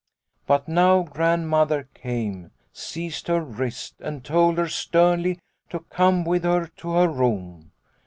"But 0.47 0.67
now 0.67 1.03
Grandmother 1.03 1.87
came, 1.93 2.49
seized 2.73 3.27
her 3.27 3.39
wrist, 3.43 3.97
and 4.01 4.23
told 4.25 4.57
her 4.57 4.67
sternly 4.67 5.37
to 5.69 5.81
come 5.91 6.23
with 6.25 6.43
her 6.43 6.65
to 6.77 6.93
her 6.93 7.07
room. 7.07 7.71